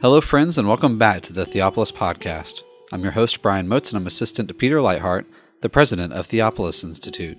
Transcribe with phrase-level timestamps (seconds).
[0.00, 2.62] Hello, friends, and welcome back to the Theopolis Podcast.
[2.92, 5.24] I'm your host, Brian Motes, and I'm assistant to Peter Leithart,
[5.60, 7.36] the president of Theopolis Institute.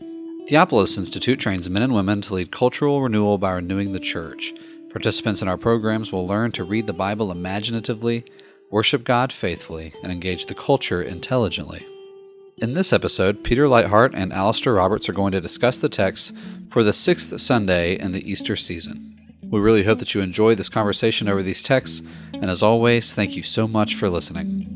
[0.50, 4.54] Theopolis Institute trains men and women to lead cultural renewal by renewing the church.
[4.92, 8.26] Participants in our programs will learn to read the Bible imaginatively,
[8.72, 11.88] worship God faithfully, and engage the culture intelligently.
[12.62, 16.36] In this episode, Peter Leithart and Alistair Roberts are going to discuss the text
[16.70, 19.19] for the sixth Sunday in the Easter season.
[19.50, 22.04] We really hope that you enjoy this conversation over these texts,
[22.34, 24.68] and as always, thank you so much for listening.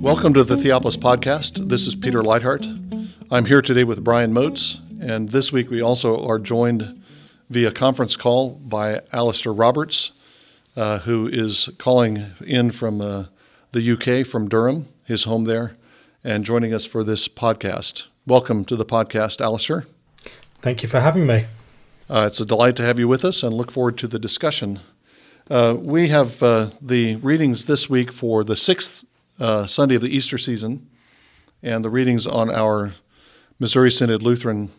[0.00, 1.68] Welcome to the Theopolis Podcast.
[1.68, 2.64] This is Peter Leithart.
[3.32, 7.02] I'm here today with Brian Motes, and this week we also are joined
[7.48, 10.12] via conference call by Alistair Roberts,
[10.76, 13.24] uh, who is calling in from uh,
[13.72, 15.76] the UK, from Durham, his home there,
[16.22, 18.06] and joining us for this podcast.
[18.28, 19.86] Welcome to the podcast, Alistair.
[20.60, 21.46] Thank you for having me.
[22.10, 24.80] Uh, it's a delight to have you with us and look forward to the discussion.
[25.48, 29.04] Uh, we have uh, the readings this week for the sixth
[29.38, 30.88] uh, Sunday of the Easter season,
[31.62, 32.94] and the readings on our
[33.60, 34.70] Missouri Synod Lutheran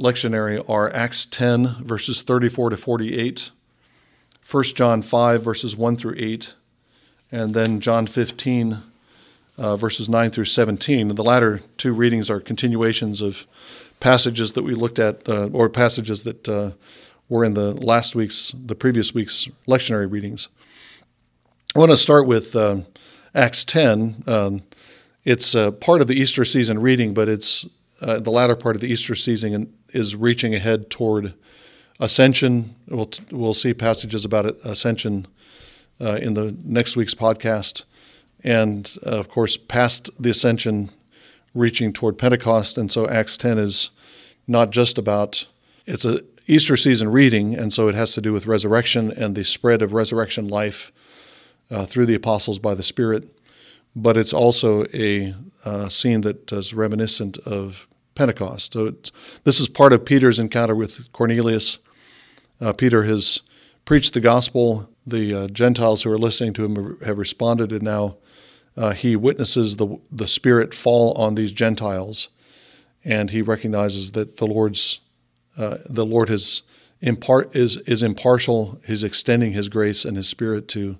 [0.00, 3.50] lectionary are Acts 10, verses 34 to 48,
[4.50, 6.54] 1 John 5, verses 1 through 8,
[7.30, 8.78] and then John 15,
[9.58, 11.10] uh, verses 9 through 17.
[11.10, 13.46] And the latter two readings are continuations of
[14.00, 16.72] passages that we looked at, uh, or passages that uh,
[17.28, 20.48] were in the last week's, the previous week's lectionary readings.
[21.74, 22.82] I want to start with uh,
[23.34, 24.24] Acts 10.
[24.26, 24.62] Um,
[25.24, 27.66] it's part of the Easter season reading, but it's
[28.00, 31.34] uh, the latter part of the Easter season and is reaching ahead toward
[31.98, 32.74] ascension.
[32.88, 35.26] We'll, we'll see passages about ascension
[36.00, 37.84] uh, in the next week's podcast.
[38.44, 40.90] And uh, of course, past the ascension,
[41.56, 42.78] reaching toward Pentecost.
[42.78, 43.90] And so Acts 10 is
[44.46, 45.46] not just about,
[45.86, 49.44] it's a Easter season reading, and so it has to do with resurrection and the
[49.44, 50.92] spread of resurrection life
[51.70, 53.36] uh, through the apostles by the Spirit.
[53.96, 55.34] But it's also a
[55.64, 58.74] uh, scene that is reminiscent of Pentecost.
[58.74, 58.94] So
[59.42, 61.78] this is part of Peter's encounter with Cornelius.
[62.60, 63.40] Uh, Peter has
[63.84, 64.88] preached the gospel.
[65.04, 68.16] The uh, Gentiles who are listening to him have responded, and now
[68.76, 72.28] uh, he witnesses the the Spirit fall on these Gentiles,
[73.04, 75.00] and he recognizes that the Lord's
[75.56, 76.62] uh, the Lord has
[77.00, 78.78] impart is is impartial.
[78.86, 80.98] He's extending His grace and His Spirit to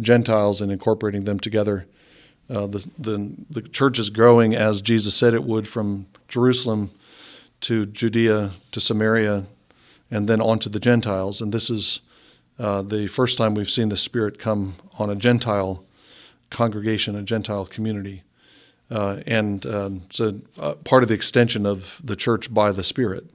[0.00, 1.86] Gentiles and incorporating them together.
[2.50, 6.90] Uh, the, the the church is growing as Jesus said it would from Jerusalem
[7.62, 9.46] to Judea to Samaria,
[10.10, 11.40] and then on to the Gentiles.
[11.40, 12.00] And this is
[12.58, 15.84] uh, the first time we've seen the Spirit come on a Gentile
[16.54, 18.22] congregation, a Gentile community.
[18.90, 23.26] Uh, and um, so uh, part of the extension of the church by the Spirit.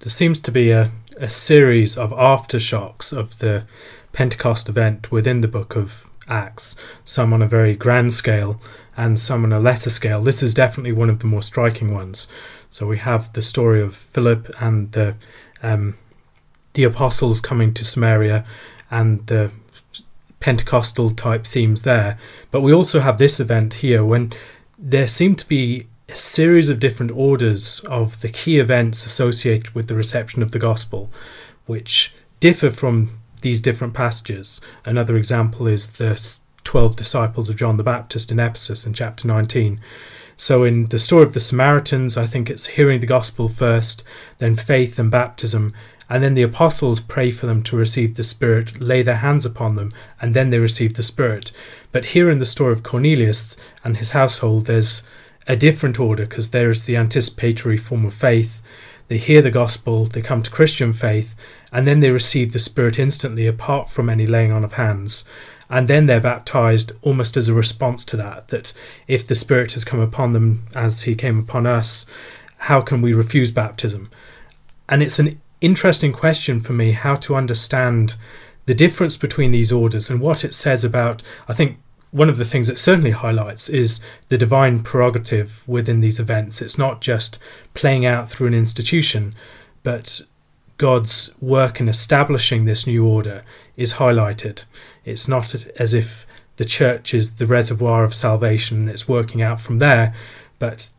[0.00, 3.64] There seems to be a, a series of aftershocks of the
[4.12, 8.60] Pentecost event within the book of Acts, some on a very grand scale
[8.96, 10.22] and some on a lesser scale.
[10.22, 12.28] This is definitely one of the more striking ones.
[12.70, 15.14] So we have the story of Philip and the
[15.62, 15.96] um,
[16.74, 18.44] the apostles coming to Samaria
[18.90, 19.50] and the
[20.40, 22.18] Pentecostal type themes there.
[22.50, 24.32] But we also have this event here when
[24.78, 29.88] there seem to be a series of different orders of the key events associated with
[29.88, 31.10] the reception of the gospel,
[31.66, 34.60] which differ from these different passages.
[34.84, 39.80] Another example is the 12 disciples of John the Baptist in Ephesus in chapter 19.
[40.36, 44.04] So, in the story of the Samaritans, I think it's hearing the gospel first,
[44.38, 45.72] then faith and baptism,
[46.08, 49.74] and then the apostles pray for them to receive the Spirit, lay their hands upon
[49.74, 51.52] them, and then they receive the Spirit.
[51.90, 55.06] But here in the story of Cornelius and his household, there's
[55.48, 58.62] a different order because there is the anticipatory form of faith.
[59.08, 61.34] They hear the gospel, they come to Christian faith,
[61.72, 65.28] and then they receive the Spirit instantly apart from any laying on of hands.
[65.68, 68.48] And then they're baptized almost as a response to that.
[68.48, 68.72] That
[69.08, 72.06] if the Spirit has come upon them as He came upon us,
[72.58, 74.08] how can we refuse baptism?
[74.88, 78.16] And it's an interesting question for me how to understand
[78.66, 81.78] the difference between these orders and what it says about, I think,
[82.10, 86.62] one of the things it certainly highlights is the divine prerogative within these events.
[86.62, 87.38] It's not just
[87.74, 89.34] playing out through an institution,
[89.82, 90.22] but
[90.78, 93.44] God's work in establishing this new order
[93.76, 94.64] is highlighted.
[95.04, 96.26] It's not as if
[96.56, 100.14] the church is the reservoir of salvation and it's working out from there,
[100.58, 100.90] but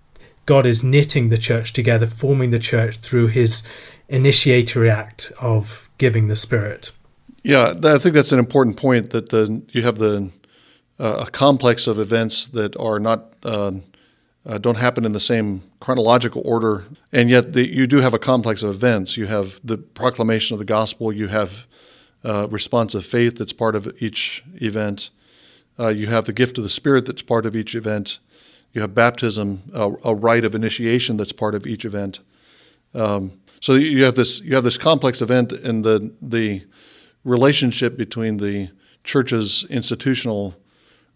[0.45, 3.63] God is knitting the church together, forming the church through his
[4.09, 6.91] initiatory act of giving the Spirit.
[7.43, 10.31] Yeah, I think that's an important point that the, you have the
[10.99, 13.71] uh, a complex of events that are not uh,
[14.45, 18.19] uh, don't happen in the same chronological order, and yet the, you do have a
[18.19, 19.17] complex of events.
[19.17, 21.11] You have the proclamation of the gospel.
[21.11, 21.67] You have
[22.23, 25.09] uh, response of faith that's part of each event.
[25.77, 28.19] Uh, you have the gift of the Spirit that's part of each event.
[28.73, 32.19] You have baptism, a, a rite of initiation that's part of each event.
[32.93, 36.63] Um, so you have this you have this complex event, and the the
[37.23, 38.69] relationship between the
[39.03, 40.55] church's institutional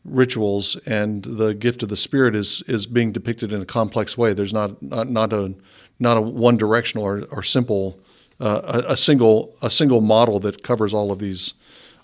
[0.03, 4.33] rituals and the gift of the Spirit is is being depicted in a complex way.
[4.33, 5.55] There's not not, not a
[5.99, 7.99] not a one directional or, or simple
[8.39, 11.53] uh, a, a, single a single model that covers all of these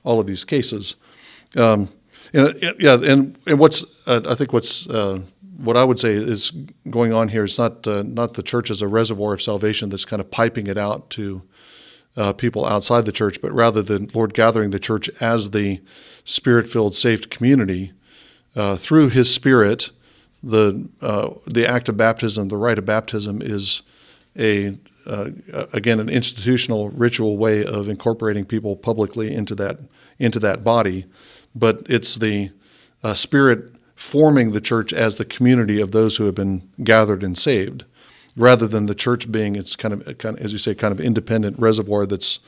[0.03, 0.95] all of these cases.
[1.55, 1.89] Um,
[2.33, 5.21] and, yeah, and and what's uh, I think what's uh,
[5.57, 6.51] what I would say is
[6.89, 10.05] going on here is not uh, not the church as a reservoir of salvation that's
[10.05, 11.41] kind of piping it out to
[12.15, 15.81] uh, people outside the church, but rather the Lord gathering the church as the
[16.25, 17.93] spirit-filled, saved community
[18.55, 19.91] uh, through His Spirit.
[20.43, 23.81] The uh, the act of baptism, the rite of baptism, is
[24.37, 24.77] a
[25.07, 25.29] uh,
[25.73, 29.79] again an institutional ritual way of incorporating people publicly into that
[30.19, 31.05] into that body,
[31.55, 32.51] but it's the
[33.03, 37.35] uh, Spirit forming the church as the community of those who have been gathered and
[37.37, 37.83] saved,
[38.37, 41.01] rather than the church being its kind of, kind of as you say, kind of
[41.01, 42.39] independent reservoir that's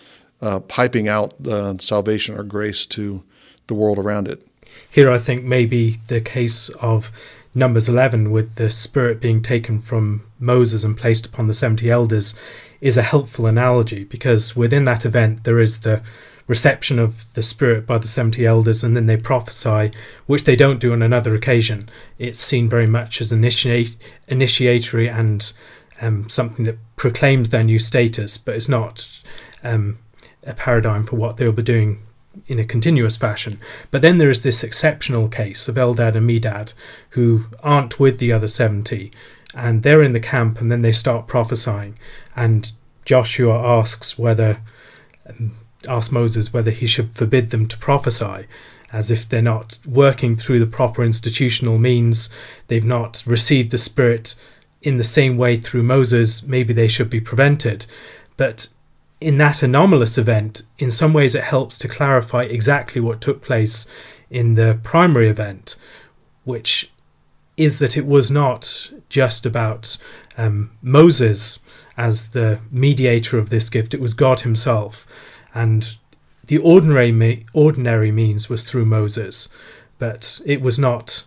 [0.41, 3.23] uh, piping out uh, salvation or grace to
[3.65, 4.47] the world around it.
[4.89, 7.11] Here, I think maybe the case of
[7.55, 12.37] Numbers 11 with the Spirit being taken from Moses and placed upon the 70 elders
[12.79, 16.03] is a helpful analogy because within that event there is the
[16.49, 19.91] reception of the Spirit by the 70 elders, and then they prophesy,
[20.25, 21.87] which they don't do on another occasion.
[22.17, 23.95] It's seen very much as initiate,
[24.27, 25.53] initiatory and
[26.01, 29.21] um, something that proclaims their new status, but it's not
[29.63, 29.99] um,
[30.45, 32.01] a paradigm for what they'll be doing
[32.47, 33.59] in a continuous fashion.
[33.91, 36.73] But then there is this exceptional case of Eldad and Medad
[37.11, 39.11] who aren't with the other 70
[39.53, 41.99] and they're in the camp and then they start prophesying.
[42.35, 42.71] And
[43.05, 44.61] Joshua asks whether
[45.27, 45.51] um,
[45.87, 48.47] asked Moses whether he should forbid them to prophesy,
[48.91, 52.29] as if they're not working through the proper institutional means,
[52.67, 54.35] they've not received the Spirit
[54.81, 57.85] in the same way through Moses, maybe they should be prevented.
[58.37, 58.69] But
[59.19, 63.85] in that anomalous event, in some ways it helps to clarify exactly what took place
[64.29, 65.75] in the primary event,
[66.45, 66.91] which
[67.57, 69.97] is that it was not just about
[70.37, 71.59] um, Moses
[71.97, 75.05] as the mediator of this gift, it was God Himself
[75.59, 75.97] and
[76.47, 79.49] the ordinary ordinary means was through Moses,
[79.97, 81.25] but it was not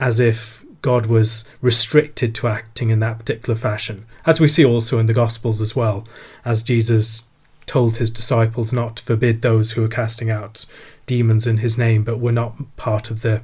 [0.00, 4.98] as if God was restricted to acting in that particular fashion, as we see also
[4.98, 6.06] in the Gospels as well,
[6.44, 7.26] as Jesus
[7.66, 10.66] told his disciples not to forbid those who were casting out
[11.06, 13.42] demons in his name, but were not part of the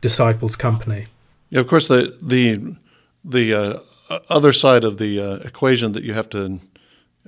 [0.00, 1.06] disciples' company.
[1.50, 2.76] Yeah, of course, the the
[3.24, 3.78] the uh,
[4.28, 6.60] other side of the uh, equation that you have to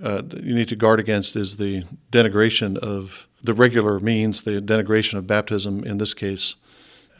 [0.03, 5.15] uh, you need to guard against is the denigration of the regular means, the denigration
[5.15, 6.57] of baptism in this case,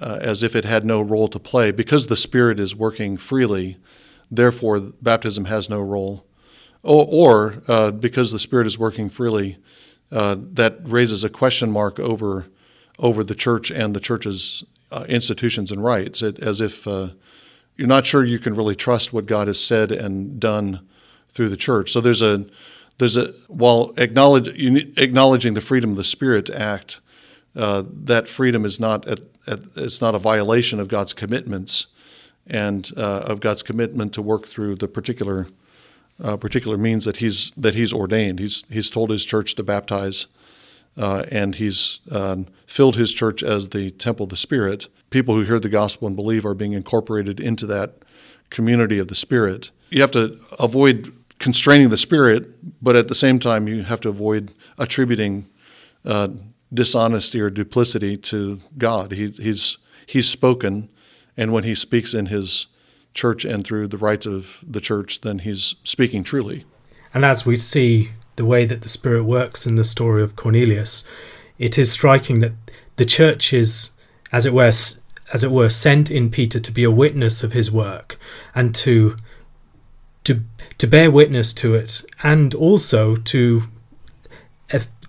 [0.01, 1.71] uh, as if it had no role to play.
[1.71, 3.77] Because the Spirit is working freely,
[4.31, 6.25] therefore baptism has no role.
[6.83, 9.59] Or, or uh, because the Spirit is working freely,
[10.11, 12.47] uh, that raises a question mark over
[12.99, 17.09] over the church and the church's uh, institutions and rites, it, as if uh,
[17.77, 20.87] you're not sure you can really trust what God has said and done
[21.31, 21.93] through the church.
[21.93, 22.47] So there's a
[22.99, 24.49] there's a while acknowledge,
[24.99, 27.01] acknowledging the freedom of the Spirit to act,
[27.55, 31.87] uh, that freedom is not at, at, it's not a violation of God's commitments
[32.49, 35.47] and uh, of God's commitment to work through the particular
[36.23, 38.41] uh, particular means that he's that he's ordained.
[38.41, 40.27] He's he's told his church to baptize,
[40.97, 44.89] uh, and he's um, filled his church as the temple of the Spirit.
[45.11, 47.95] People who hear the gospel and believe are being incorporated into that
[48.51, 52.47] community of the Spirit you have to avoid constraining the spirit,
[52.83, 55.47] but at the same time, you have to avoid attributing
[56.05, 56.29] uh,
[56.73, 59.13] dishonesty or duplicity to God.
[59.13, 60.89] He, he's he's spoken,
[61.37, 62.67] and when he speaks in his
[63.15, 66.65] church and through the rites of the church, then he's speaking truly.
[67.15, 71.05] And as we see the way that the Spirit works in the story of Cornelius,
[71.59, 72.53] it is striking that
[72.97, 73.93] the church is,
[74.31, 74.73] as it were,
[75.33, 78.19] as it were, sent in Peter to be a witness of his work
[78.55, 79.17] and to
[80.29, 80.43] to
[80.79, 83.63] to bear witness to it and also to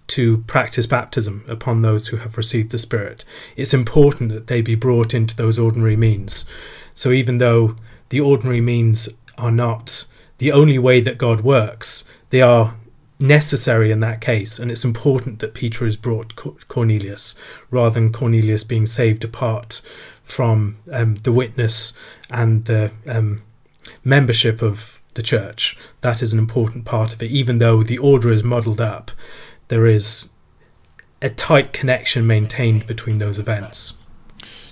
[0.10, 3.24] to practice baptism upon those who have received the Spirit.
[3.56, 6.46] It's important that they be brought into those ordinary means.
[6.94, 7.76] So even though
[8.10, 9.08] the ordinary means
[9.38, 10.06] are not
[10.40, 12.74] the only way that God works, they are
[13.20, 16.36] necessary in that case, and it's important that Peter is brought
[16.68, 17.36] Cornelius
[17.70, 19.82] rather than Cornelius being saved apart
[20.24, 21.94] from um, the witness
[22.30, 23.44] and the um,
[24.04, 25.78] membership of the church.
[26.02, 27.32] That is an important part of it.
[27.32, 29.12] Even though the order is muddled up,
[29.68, 30.30] there is
[31.22, 33.98] a tight connection maintained between those events.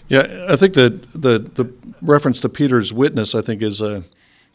[0.07, 4.03] Yeah, I think that the the reference to Peter's witness, I think, is a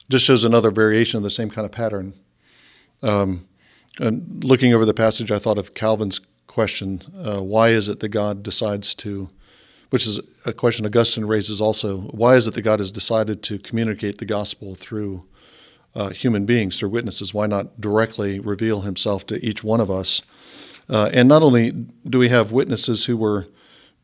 [0.08, 2.14] just shows another variation of the same kind of pattern.
[3.02, 3.48] Um,
[3.98, 8.08] and looking over the passage, I thought of Calvin's question: uh, Why is it that
[8.08, 9.28] God decides to,
[9.90, 13.58] which is a question Augustine raises also, why is it that God has decided to
[13.58, 15.24] communicate the gospel through
[15.94, 17.34] uh, human beings, through witnesses?
[17.34, 20.22] Why not directly reveal Himself to each one of us?
[20.88, 23.46] Uh, and not only do we have witnesses who were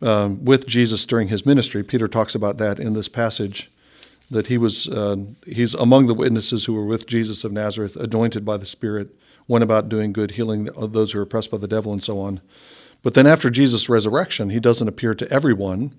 [0.00, 3.70] um, with Jesus during his ministry, Peter talks about that in this passage
[4.30, 5.16] that he was uh,
[5.46, 9.08] he's among the witnesses who were with Jesus of Nazareth, anointed by the Spirit,
[9.46, 12.40] went about doing good, healing those who are oppressed by the devil, and so on.
[13.02, 15.94] But then after Jesus' resurrection, he doesn't appear to everyone.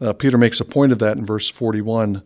[0.00, 2.22] Uh, Peter makes a point of that in verse 41.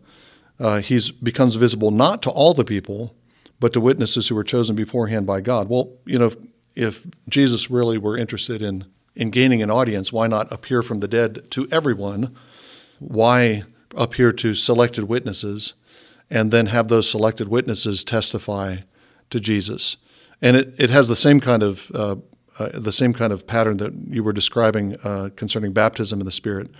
[0.59, 3.15] Uh, he becomes visible not to all the people,
[3.59, 5.69] but to witnesses who were chosen beforehand by God.
[5.69, 6.35] Well, you know, if,
[6.75, 8.85] if Jesus really were interested in
[9.15, 12.35] in gaining an audience, why not appear from the dead to everyone?
[12.99, 13.63] Why
[13.95, 15.73] appear to selected witnesses
[16.29, 18.77] and then have those selected witnesses testify
[19.29, 19.97] to Jesus?
[20.41, 22.17] And it, it has the same kind of uh,
[22.57, 26.31] uh, the same kind of pattern that you were describing uh, concerning baptism in the
[26.31, 26.71] Spirit.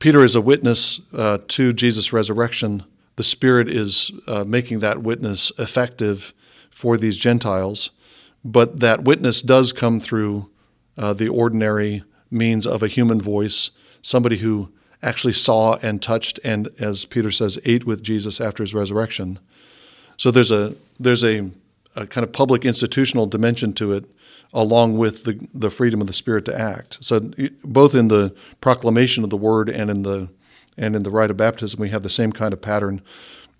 [0.00, 2.84] Peter is a witness uh, to Jesus' resurrection.
[3.20, 6.32] The Spirit is uh, making that witness effective
[6.70, 7.90] for these Gentiles,
[8.42, 10.48] but that witness does come through
[10.96, 14.72] uh, the ordinary means of a human voice, somebody who
[15.02, 19.38] actually saw and touched and, as Peter says, ate with Jesus after his resurrection.
[20.16, 21.50] So there's a there's a,
[21.94, 24.06] a kind of public institutional dimension to it,
[24.54, 26.96] along with the the freedom of the Spirit to act.
[27.02, 27.20] So
[27.62, 30.30] both in the proclamation of the word and in the
[30.80, 33.02] and in the rite of baptism, we have the same kind of pattern.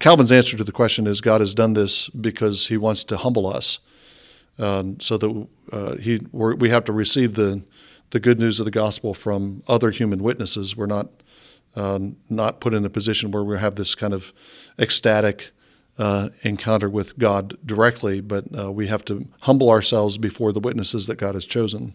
[0.00, 3.46] Calvin's answer to the question is God has done this because He wants to humble
[3.46, 3.78] us
[4.60, 7.62] um, so that uh, he we have to receive the
[8.10, 10.76] the good news of the gospel from other human witnesses.
[10.76, 11.08] We're not
[11.74, 11.98] uh,
[12.28, 14.32] not put in a position where we have this kind of
[14.78, 15.50] ecstatic
[15.98, 21.06] uh, encounter with God directly, but uh, we have to humble ourselves before the witnesses
[21.06, 21.94] that God has chosen.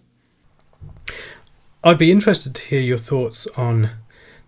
[1.83, 3.91] I'd be interested to hear your thoughts on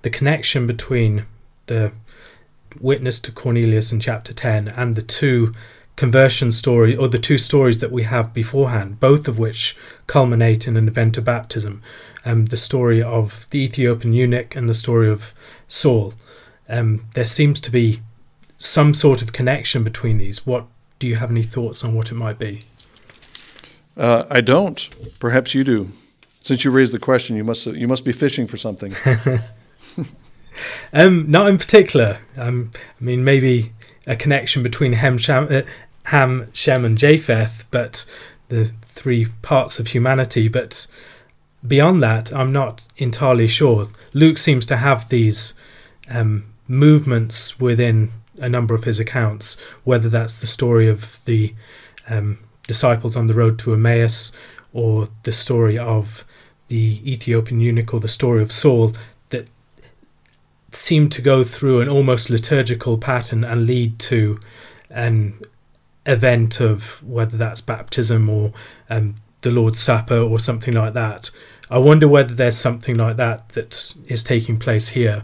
[0.01, 1.25] the connection between
[1.67, 1.91] the
[2.79, 5.53] witness to Cornelius in chapter 10 and the two
[5.95, 9.75] conversion story, or the two stories that we have beforehand, both of which
[10.05, 11.81] culminate in an event of baptism.
[12.23, 15.33] Um, the story of the Ethiopian eunuch and the story of
[15.67, 16.13] Saul.
[16.69, 18.01] Um, there seems to be
[18.57, 20.45] some sort of connection between these.
[20.45, 20.65] What
[20.99, 22.65] do you have any thoughts on what it might be?
[23.95, 24.87] Uh, I don't.
[25.19, 25.89] Perhaps you do.
[26.41, 28.93] Since you raised the question, you must you must be fishing for something.
[30.93, 32.19] um, not in particular.
[32.37, 33.73] Um, I mean, maybe
[34.05, 35.61] a connection between Sham, uh,
[36.05, 38.05] Ham, Shem, and Japheth, but
[38.49, 40.47] the three parts of humanity.
[40.47, 40.87] But
[41.65, 43.87] beyond that, I'm not entirely sure.
[44.13, 45.53] Luke seems to have these
[46.09, 51.53] um, movements within a number of his accounts, whether that's the story of the
[52.09, 54.31] um, disciples on the road to Emmaus
[54.73, 56.23] or the story of
[56.67, 58.93] the Ethiopian eunuch or the story of Saul,
[60.71, 64.39] seem to go through an almost liturgical pattern and lead to
[64.89, 65.39] an
[66.05, 68.53] event of whether that's baptism or
[68.89, 71.31] um, the Lord's Supper or something like that.
[71.69, 75.23] I wonder whether there's something like that that is taking place here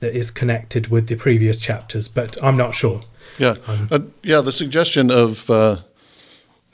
[0.00, 3.02] that is connected with the previous chapters, but I'm not sure.
[3.38, 4.40] Yeah, um, uh, yeah.
[4.40, 5.78] The suggestion of uh,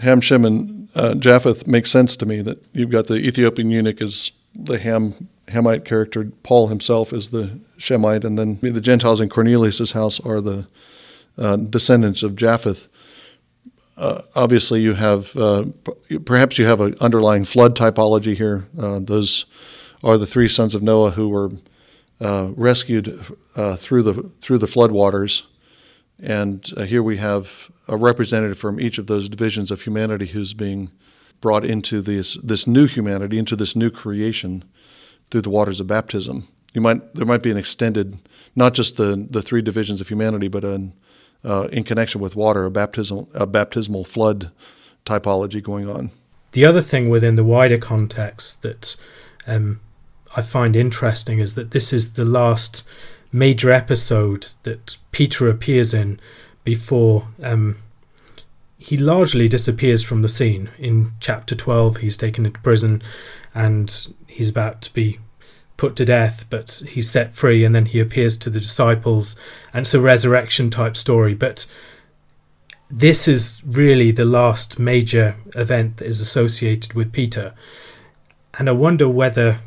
[0.00, 2.42] Ham, Shem, and uh, Japheth makes sense to me.
[2.42, 7.58] That you've got the Ethiopian eunuch as the Ham Hamite character, Paul himself is the
[7.78, 10.66] Shemite, and then the Gentiles in Cornelius's house are the
[11.38, 12.88] uh, descendants of Japheth.
[13.96, 15.64] Uh, obviously you have uh,
[16.24, 18.66] perhaps you have an underlying flood typology here.
[18.78, 19.44] Uh, those
[20.02, 21.50] are the three sons of Noah who were
[22.20, 23.20] uh, rescued
[23.78, 25.46] through the through the flood waters,
[26.22, 30.90] and here we have a representative from each of those divisions of humanity who's being
[31.40, 34.64] brought into this this new humanity, into this new creation
[35.30, 36.48] through the waters of baptism.
[36.72, 38.18] You might there might be an extended,
[38.54, 40.94] not just the the three divisions of humanity, but an
[41.44, 44.50] uh, in connection with water, a baptismal, a baptismal flood
[45.06, 46.10] typology going on.
[46.52, 48.96] The other thing within the wider context that
[49.46, 49.80] um,
[50.36, 52.86] I find interesting is that this is the last
[53.32, 56.20] major episode that Peter appears in
[56.64, 57.76] before um,
[58.78, 60.70] he largely disappears from the scene.
[60.78, 63.02] In chapter 12, he's taken into prison
[63.54, 65.18] and he's about to be
[65.76, 69.36] put to death, but he's set free and then he appears to the disciples.
[69.72, 71.34] And it's a resurrection type story.
[71.34, 71.66] But
[72.90, 77.54] this is really the last major event that is associated with Peter.
[78.58, 79.58] and I wonder whether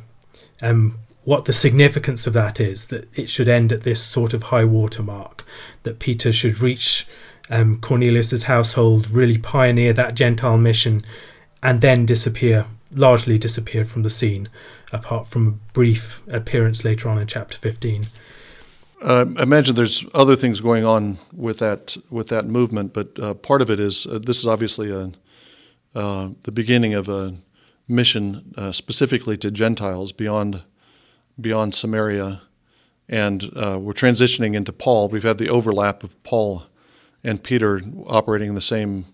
[0.62, 4.44] um, what the significance of that is that it should end at this sort of
[4.44, 5.46] high water mark,
[5.84, 7.08] that Peter should reach
[7.50, 11.04] um, Cornelius's household, really pioneer that Gentile mission,
[11.62, 14.50] and then disappear, largely disappeared from the scene,
[14.92, 18.06] apart from a brief appearance later on in chapter 15.
[19.02, 23.34] Uh, I imagine there's other things going on with that with that movement, but uh,
[23.34, 25.12] part of it is uh, this is obviously a,
[25.94, 27.36] uh, the beginning of a
[27.86, 30.64] mission uh, specifically to Gentiles beyond
[31.40, 32.44] beyond Samaria,
[33.10, 35.10] and uh, we're transitioning into Paul.
[35.10, 36.64] We've had the overlap of Paul
[37.26, 39.06] and Peter operating in the same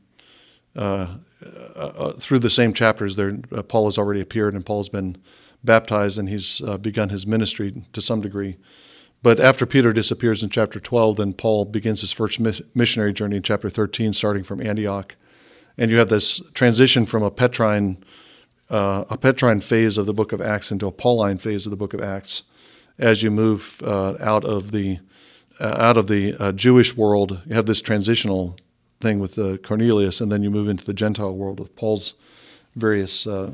[2.20, 3.16] through the same chapters.
[3.16, 5.18] There, Paul has already appeared, and Paul's been
[5.64, 8.58] baptized, and he's begun his ministry to some degree.
[9.22, 12.40] But after Peter disappears in chapter 12, then Paul begins his first
[12.76, 15.16] missionary journey in chapter 13, starting from Antioch.
[15.78, 18.04] And you have this transition from a Petrine,
[18.70, 21.78] uh, a Petrine phase of the book of Acts into a Pauline phase of the
[21.78, 22.44] book of Acts
[22.98, 25.00] as you move uh, out of the
[25.60, 27.42] uh, out of the uh, Jewish world.
[27.46, 28.56] You have this transitional
[29.02, 32.14] thing with uh, Cornelius, and then you move into the Gentile world with Paul's
[32.76, 33.52] various uh,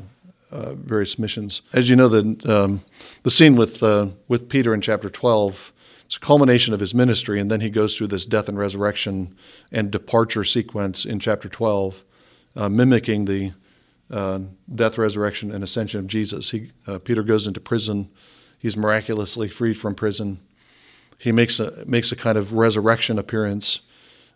[0.52, 1.62] uh, various missions.
[1.74, 2.82] As you know, the um,
[3.24, 5.72] the scene with uh, with Peter in chapter twelve
[6.06, 9.36] It's a culmination of his ministry, and then he goes through this death and resurrection
[9.72, 12.04] and departure sequence in chapter twelve,
[12.56, 13.54] uh, mimicking the
[14.74, 16.52] death, resurrection, and ascension of Jesus.
[16.52, 16.72] He
[17.04, 18.10] Peter goes into prison.
[18.60, 20.40] He's miraculously freed from prison.
[21.18, 23.82] He makes a makes a kind of resurrection appearance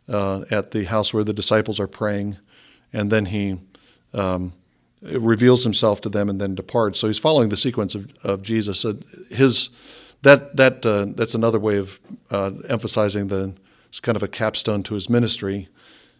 [0.09, 2.37] at the house where the disciples are praying,
[2.91, 3.59] and then he
[4.13, 4.53] um,
[5.01, 6.99] reveals himself to them and then departs.
[6.99, 8.79] So he's following the sequence of, of Jesus.
[8.79, 8.95] So
[9.29, 9.69] his
[10.21, 11.99] that that uh, that's another way of
[12.29, 13.55] uh, emphasizing the
[13.87, 15.67] it's kind of a capstone to his ministry.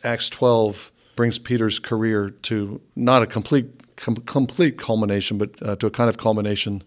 [0.03, 5.87] Acts 12 brings Peter's career to not a complete com- complete culmination, but uh, to
[5.87, 6.83] a kind of culmination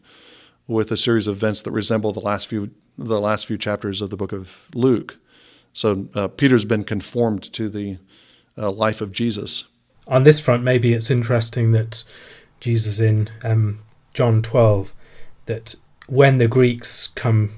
[0.66, 4.10] with a series of events that resemble the last few the last few chapters of
[4.10, 5.18] the book of Luke.
[5.72, 7.98] So uh, Peter's been conformed to the
[8.56, 9.64] uh, life of Jesus
[10.06, 12.04] on this front, maybe it's interesting that
[12.60, 13.80] Jesus in um,
[14.14, 14.94] John 12,
[15.46, 17.52] that when the Greeks come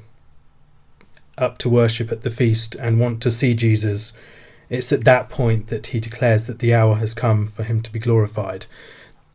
[1.37, 4.16] up to worship at the feast and want to see Jesus,
[4.68, 7.92] it's at that point that he declares that the hour has come for him to
[7.92, 8.66] be glorified.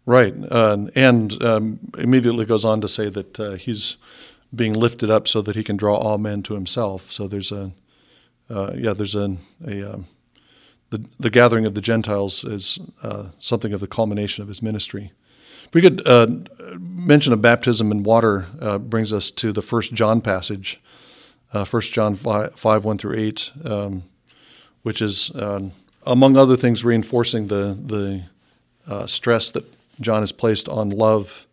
[0.05, 3.97] Right, uh, and um, immediately goes on to say that uh, he's
[4.55, 7.11] being lifted up so that he can draw all men to himself.
[7.11, 7.73] So there's a,
[8.49, 10.05] uh, yeah, there's a, a um,
[10.89, 15.11] the, the gathering of the Gentiles is uh, something of the culmination of his ministry.
[15.71, 16.27] We could uh,
[16.79, 20.81] mention a baptism in water uh, brings us to the first John passage,
[21.53, 24.03] uh, First John 5, 5, 1 through 8, um,
[24.81, 25.71] which is, um,
[26.07, 28.23] among other things, reinforcing the, the
[28.91, 29.65] uh, stress that
[30.01, 31.45] John has placed on love,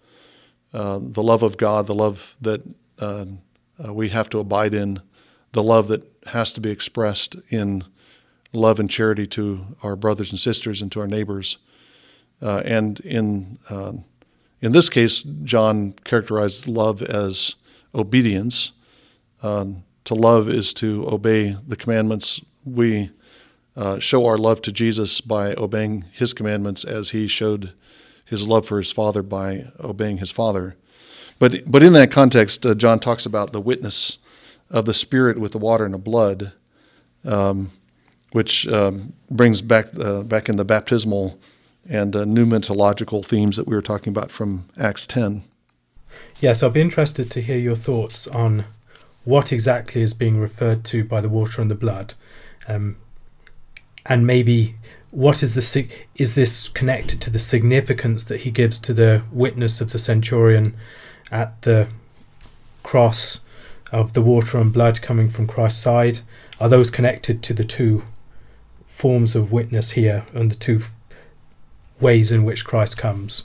[0.73, 2.63] the love of God, the love that
[3.91, 5.01] we have to abide in,
[5.57, 7.83] the love that has to be expressed in
[8.53, 11.57] love and charity to our brothers and sisters and to our neighbors.
[12.43, 13.93] Uh, and in uh,
[14.61, 17.55] in this case, John characterized love as
[17.95, 18.73] obedience.
[19.43, 22.39] Um, to love is to obey the commandments.
[22.67, 23.11] We
[23.77, 27.73] uh, show our love to Jesus by obeying His commandments, as He showed
[28.27, 30.77] His love for His Father by obeying His Father.
[31.39, 34.19] But but in that context, uh, John talks about the witness
[34.71, 36.53] of the Spirit with the water and the blood.
[37.25, 37.71] Um,
[38.37, 41.39] which um, brings back uh, back in the baptismal
[41.89, 45.43] and uh, pneumatological themes that we were talking about from Acts 10.
[46.41, 48.67] Yes, I'll be interested to hear your thoughts on
[49.25, 52.13] what exactly is being referred to by the water and the blood,
[52.69, 52.97] um,
[54.05, 54.75] and maybe
[55.11, 59.81] what is the is this connected to the significance that he gives to the witness
[59.81, 60.75] of the centurion
[61.33, 61.89] at the
[62.83, 63.41] cross
[63.93, 66.21] of the water and blood coming from Christ's side?
[66.61, 68.05] Are those connected to the two
[68.97, 70.81] forms of witness here and the two
[72.01, 73.45] ways in which Christ comes.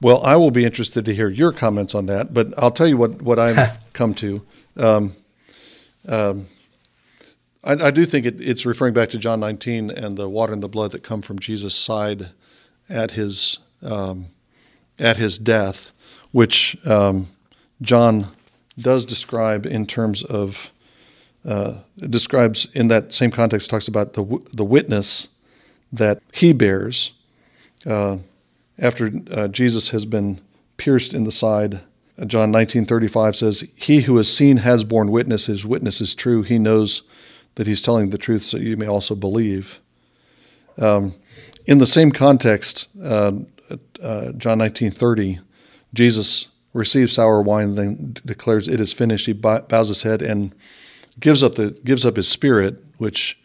[0.00, 2.96] Well, I will be interested to hear your comments on that, but I'll tell you
[2.96, 4.46] what, what I've come to.
[4.76, 5.12] Um,
[6.08, 6.46] um,
[7.64, 10.62] I, I, do think it, it's referring back to John 19 and the water and
[10.62, 12.30] the blood that come from Jesus' side
[12.88, 14.26] at his um,
[14.98, 15.92] at his death,
[16.30, 17.26] which um,
[17.82, 18.28] John
[18.82, 20.70] does describe in terms of
[21.44, 25.28] uh, describes in that same context talks about the the witness
[25.92, 27.12] that he bears
[27.86, 28.18] uh,
[28.78, 30.40] after uh, Jesus has been
[30.76, 31.80] pierced in the side.
[32.18, 35.46] Uh, John 19:35 says, "He who has seen has borne witness.
[35.46, 36.42] His witness is true.
[36.42, 37.02] He knows
[37.56, 39.80] that he's telling the truth, so you may also believe."
[40.78, 41.14] Um,
[41.66, 43.32] in the same context, uh,
[44.02, 45.40] uh, John nineteen thirty,
[45.94, 49.26] Jesus receives sour wine, then declares it is finished.
[49.26, 50.54] He bows his head and
[51.18, 53.38] gives up the gives up his spirit, which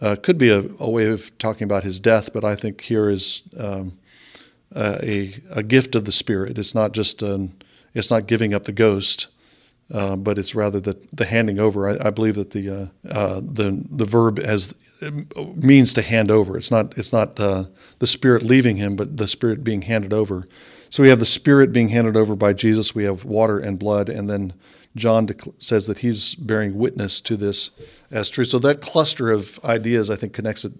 [0.00, 3.08] uh, could be a, a, way of talking about his death, but I think here
[3.08, 3.96] is um,
[4.74, 6.58] a, a gift of the spirit.
[6.58, 7.62] It's not just an,
[7.94, 9.28] it's not giving up the ghost,
[9.92, 11.88] uh, but it's rather the, the handing over.
[11.88, 14.74] I, I believe that the uh, uh, the the verb has
[15.56, 16.56] means to hand over.
[16.56, 17.64] It's not it's not uh,
[17.98, 20.46] the spirit leaving him, but the spirit being handed over.
[20.90, 22.94] So we have the spirit being handed over by Jesus.
[22.94, 24.54] We have water and blood, and then
[24.96, 27.70] John says that he's bearing witness to this
[28.10, 28.44] as true.
[28.44, 30.72] So that cluster of ideas, I think, connects it.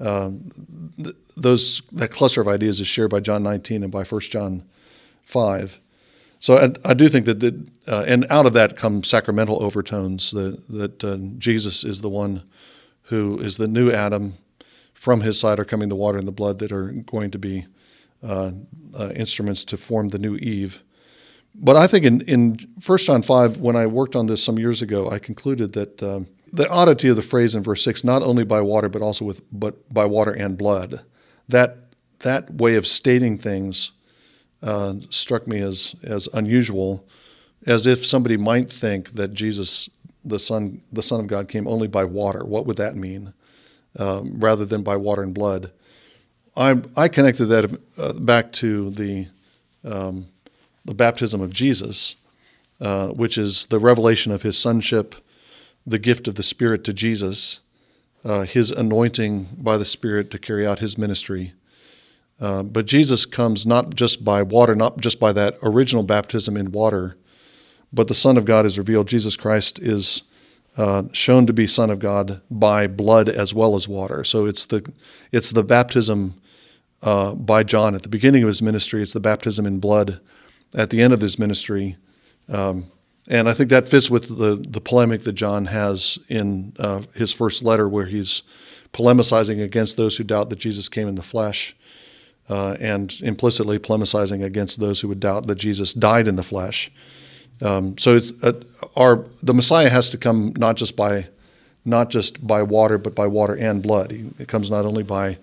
[0.00, 0.50] Um,
[0.96, 4.64] th- those that cluster of ideas is shared by John 19 and by 1 John
[5.22, 5.80] 5.
[6.40, 10.30] So I, I do think that, that uh, and out of that come sacramental overtones
[10.32, 12.42] that that uh, Jesus is the one
[13.04, 14.34] who is the new Adam.
[14.92, 17.66] From his side are coming the water and the blood that are going to be
[18.22, 18.50] uh,
[18.96, 20.82] uh instruments to form the new Eve.
[21.54, 24.82] But I think in, in 1 John 5, when I worked on this some years
[24.82, 28.44] ago, I concluded that um, the oddity of the phrase in verse 6, not only
[28.44, 31.02] by water, but also with but by water and blood,
[31.48, 31.78] that,
[32.20, 33.92] that way of stating things
[34.62, 37.06] uh, struck me as as unusual,
[37.66, 39.88] as if somebody might think that Jesus,
[40.24, 42.44] the Son, the Son of God, came only by water.
[42.44, 43.34] What would that mean,
[43.98, 45.70] um, rather than by water and blood?
[46.56, 49.26] I I connected that uh, back to the
[49.84, 50.26] um,
[50.84, 52.16] the baptism of Jesus,
[52.80, 55.14] uh, which is the revelation of His sonship,
[55.86, 57.60] the gift of the Spirit to Jesus,
[58.24, 61.52] uh, His anointing by the Spirit to carry out His ministry
[62.40, 66.72] uh, but Jesus comes not just by water, not just by that original baptism in
[66.72, 67.16] water,
[67.92, 69.06] but the Son of God is revealed.
[69.06, 70.22] Jesus Christ is
[70.76, 74.24] uh, shown to be Son of God by blood as well as water.
[74.24, 74.90] So it's the
[75.30, 76.34] it's the baptism
[77.04, 79.02] uh, by John at the beginning of his ministry.
[79.02, 80.20] It's the baptism in blood
[80.74, 81.96] at the end of his ministry.
[82.48, 82.86] Um,
[83.28, 87.32] and I think that fits with the, the polemic that John has in uh, his
[87.32, 88.42] first letter, where he's
[88.92, 91.76] polemicizing against those who doubt that Jesus came in the flesh
[92.48, 96.90] uh, and implicitly polemicizing against those who would doubt that Jesus died in the flesh.
[97.62, 98.52] Um, so uh,
[98.96, 101.28] our the Messiah has to come not just by
[101.84, 104.12] not just by water, but by water and blood.
[104.38, 105.38] It comes not only by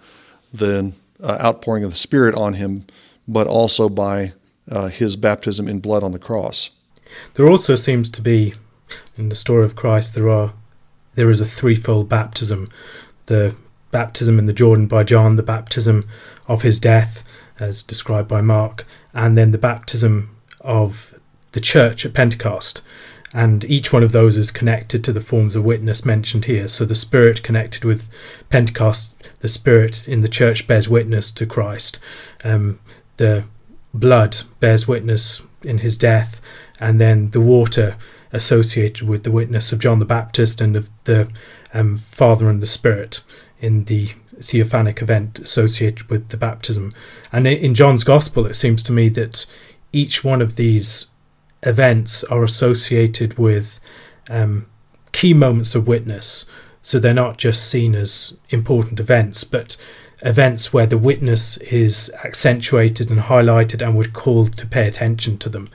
[0.53, 2.85] the uh, outpouring of the Spirit on him,
[3.27, 4.33] but also by
[4.69, 6.71] uh, his baptism in blood on the cross.
[7.33, 8.53] There also seems to be,
[9.17, 10.53] in the story of Christ, there are
[11.15, 12.69] there is a threefold baptism:
[13.25, 13.55] the
[13.91, 16.07] baptism in the Jordan by John, the baptism
[16.47, 17.23] of his death,
[17.59, 21.19] as described by Mark, and then the baptism of
[21.51, 22.81] the church at Pentecost.
[23.33, 26.67] And each one of those is connected to the forms of witness mentioned here.
[26.67, 28.09] So the Spirit connected with
[28.49, 31.99] Pentecost, the Spirit in the church bears witness to Christ.
[32.43, 32.79] Um,
[33.17, 33.43] the
[33.93, 36.41] blood bears witness in his death,
[36.79, 37.97] and then the water
[38.31, 41.29] associated with the witness of John the Baptist and of the
[41.73, 43.23] um, Father and the Spirit
[43.59, 46.93] in the theophanic event associated with the baptism.
[47.31, 49.45] And in John's Gospel, it seems to me that
[49.93, 51.11] each one of these
[51.63, 53.79] events are associated with
[54.29, 54.65] um,
[55.11, 56.49] key moments of witness.
[56.81, 59.77] So they're not just seen as important events, but
[60.21, 65.49] events where the witness is accentuated and highlighted and we're called to pay attention to
[65.49, 65.69] them,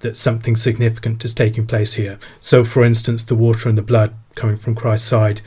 [0.00, 2.18] that something significant is taking place here.
[2.40, 5.42] So, for instance, the water and the blood coming from Christ's side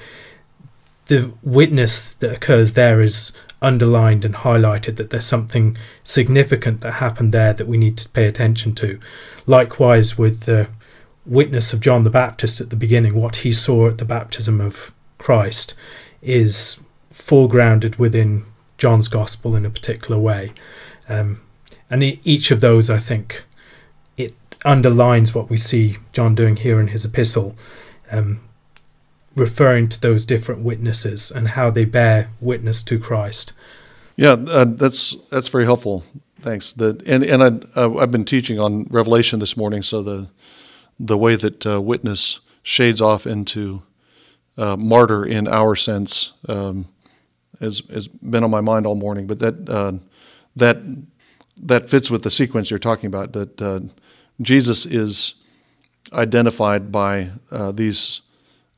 [1.08, 7.34] the witness that occurs there is underlined and highlighted that there's something significant that happened
[7.34, 8.99] there that we need to pay attention to.
[9.45, 10.67] Likewise, with the
[11.26, 14.93] witness of John the Baptist at the beginning, what he saw at the baptism of
[15.23, 15.73] Christ
[16.21, 18.43] is foregrounded within
[18.77, 20.51] John's gospel in a particular way.
[21.07, 21.41] Um,
[21.89, 23.45] and each of those, I think,
[24.17, 24.33] it
[24.65, 27.55] underlines what we see John doing here in his epistle.
[28.12, 28.41] Um,
[29.36, 33.53] referring to those different witnesses and how they bear witness to Christ.
[34.15, 36.03] Yeah, uh, that's that's very helpful.
[36.41, 36.73] Thanks.
[36.73, 40.29] The, and and I, uh, I've been teaching on Revelation this morning, so the
[40.99, 43.81] the way that uh, witness shades off into
[44.57, 46.87] uh, martyr in our sense um,
[47.59, 49.27] has has been on my mind all morning.
[49.27, 49.93] But that uh,
[50.55, 50.77] that
[51.61, 53.33] that fits with the sequence you're talking about.
[53.33, 53.79] That uh,
[54.41, 55.35] Jesus is
[56.13, 57.29] identified by
[57.71, 58.21] these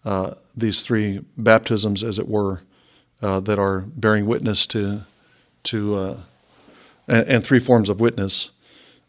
[0.05, 2.61] uh, these three baptisms, as it were,
[3.21, 5.01] uh, that are bearing witness to
[5.63, 6.19] to uh,
[7.07, 8.51] and, and, three forms of witness.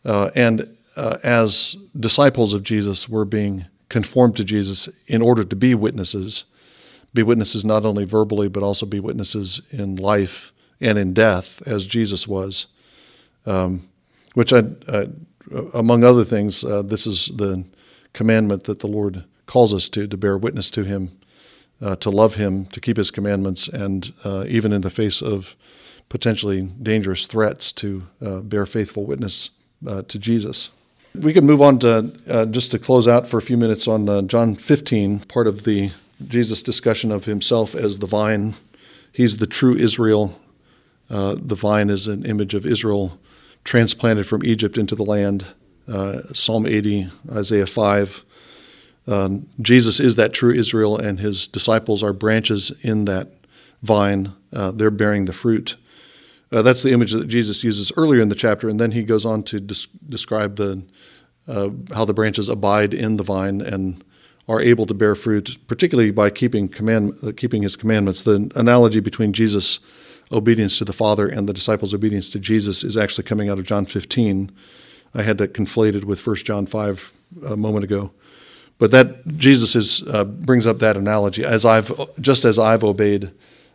[0.06, 5.54] Uh, and uh, as disciples of Jesus, we're being conformed to Jesus in order to
[5.54, 6.44] be witnesses.
[7.16, 11.86] Be witnesses not only verbally, but also be witnesses in life and in death, as
[11.86, 12.66] Jesus was.
[13.46, 13.88] um,
[14.34, 15.06] which I, I,
[15.72, 17.64] among other things, uh, this is the
[18.12, 21.18] commandment that the Lord calls us to, to bear witness to Him,
[21.80, 25.56] uh, to love Him, to keep His commandments, and uh, even in the face of
[26.08, 29.50] potentially dangerous threats, to uh, bear faithful witness
[29.86, 30.70] uh, to Jesus.
[31.14, 34.28] We could move on to uh, just to close out for a few minutes on
[34.28, 35.92] John 15, part of the
[36.26, 38.54] Jesus' discussion of Himself as the vine.
[39.12, 40.38] He's the true Israel.
[41.08, 43.18] the vine is an image of Israel
[43.64, 45.46] transplanted from Egypt into the land.
[46.32, 48.24] Psalm 80, Isaiah 5,
[49.06, 53.28] um, Jesus is that true Israel, and his disciples are branches in that
[53.82, 54.32] vine.
[54.52, 55.76] Uh, they're bearing the fruit.
[56.50, 59.24] Uh, that's the image that Jesus uses earlier in the chapter, and then he goes
[59.24, 60.84] on to des- describe the
[61.48, 64.02] uh, how the branches abide in the vine and
[64.48, 68.22] are able to bear fruit, particularly by keeping command uh, keeping his commandments.
[68.22, 69.80] The analogy between Jesus'
[70.32, 73.66] obedience to the Father and the disciples' obedience to Jesus is actually coming out of
[73.66, 74.50] John 15.
[75.14, 77.12] I had that conflated with 1 John 5
[77.46, 78.10] a moment ago.
[78.78, 83.30] But that Jesus is, uh, brings up that analogy as I've just as I've obeyed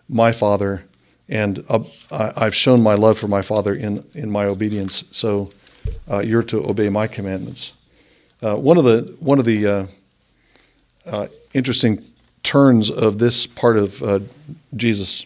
[0.07, 0.83] my Father,
[1.27, 5.03] and uh, I've shown my love for my Father in in my obedience.
[5.11, 5.49] So
[6.09, 7.73] uh, you're to obey my commandments.
[8.43, 9.87] Uh, one of the one of the
[11.11, 12.03] uh, uh, interesting
[12.43, 14.29] turns of this part of
[14.75, 15.25] Jesus'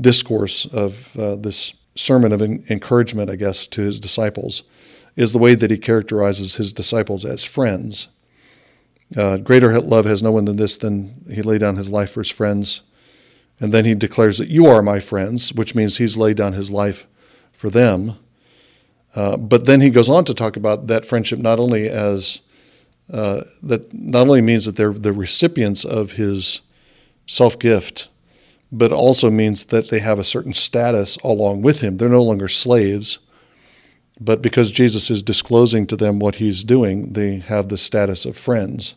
[0.00, 4.62] discourse of this sermon of encouragement, I guess, to his disciples,
[5.16, 8.08] is the way that he characterizes his disciples as friends.
[9.16, 12.20] Uh, greater love has no one than this, than he laid down his life for
[12.20, 12.82] his friends.
[13.58, 16.70] And then he declares that you are my friends, which means he's laid down his
[16.70, 17.06] life
[17.52, 18.18] for them.
[19.14, 22.40] Uh, but then he goes on to talk about that friendship not only as
[23.12, 26.60] uh, that not only means that they're the recipients of his
[27.26, 28.08] self gift,
[28.72, 31.96] but also means that they have a certain status along with him.
[31.96, 33.18] They're no longer slaves,
[34.20, 38.36] but because Jesus is disclosing to them what he's doing, they have the status of
[38.36, 38.94] friends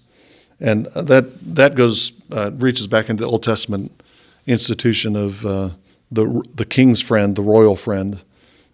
[0.63, 4.02] and that that goes uh, reaches back into the Old Testament
[4.47, 5.69] institution of uh,
[6.12, 8.21] the the king's friend, the royal friend.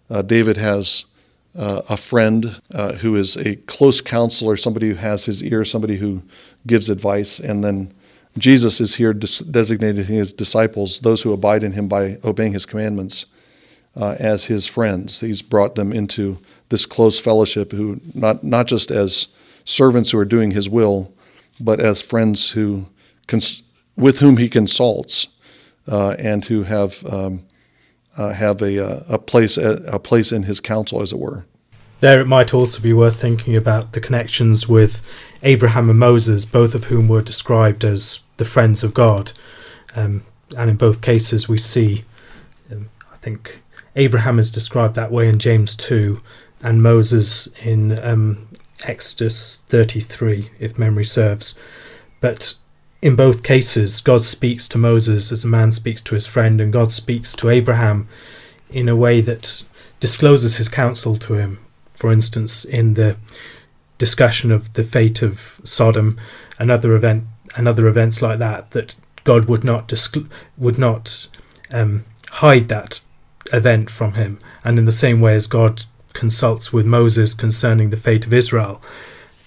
[0.08, 1.04] Uh, David has
[1.56, 5.96] uh, a friend uh, who is a close counselor, somebody who has his ear, somebody
[5.96, 6.22] who
[6.66, 7.92] gives advice, and then
[8.38, 12.66] Jesus is here des- designating his disciples, those who abide in him by obeying his
[12.66, 13.26] commandments,
[13.96, 15.20] uh, as his friends.
[15.20, 19.26] He's brought them into this close fellowship, who not not just as
[19.64, 21.12] servants who are doing his will
[21.60, 22.86] but as friends who
[23.26, 23.62] cons-
[23.96, 25.28] with whom he consults
[25.86, 27.42] uh, and who have um,
[28.16, 31.44] uh, have a, uh, a place a place in his council, as it were.
[32.00, 35.06] There, it might also be worth thinking about the connections with
[35.42, 39.32] Abraham and Moses, both of whom were described as the friends of God,
[39.94, 40.24] um,
[40.56, 42.04] and in both cases we see,
[42.72, 43.60] um, I think
[43.96, 46.22] Abraham is described that way in James two,
[46.62, 48.48] and Moses in um,
[48.84, 51.58] Exodus 33, if memory serves.
[52.20, 52.54] But
[53.02, 56.72] in both cases, God speaks to Moses as a man speaks to his friend, and
[56.72, 58.08] God speaks to Abraham
[58.70, 59.64] in a way that
[60.00, 61.58] discloses his counsel to him.
[61.94, 63.16] For instance, in the
[63.98, 66.18] discussion of the fate of Sodom,
[66.58, 67.24] another event,
[67.56, 69.92] and other events like that, that God would not
[70.56, 71.28] would not
[71.70, 73.00] um, hide that
[73.52, 77.96] event from him, and in the same way as God consults with Moses concerning the
[77.96, 78.80] fate of Israel,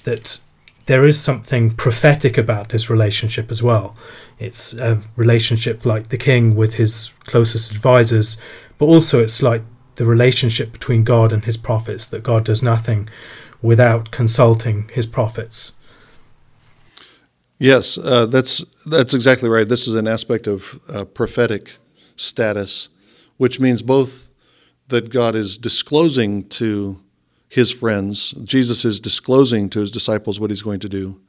[0.04, 0.42] that
[0.86, 3.96] there is something prophetic about this relationship as well.
[4.40, 8.38] It's a relationship like the king with his closest advisors,
[8.78, 9.62] but also it's like
[9.96, 13.08] the relationship between God and his prophets, that God does nothing
[13.62, 15.76] without consulting his prophets.
[17.60, 19.70] Yes, uh, that's that's exactly right.
[19.70, 21.78] This is an aspect of uh, prophetic
[22.18, 22.90] status,
[23.38, 24.32] which means both
[24.90, 27.00] that God is disclosing to
[27.54, 28.32] his friends.
[28.44, 31.22] Jesus is disclosing to his disciples what he's going to do.